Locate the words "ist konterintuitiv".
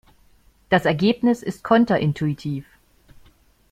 1.43-2.65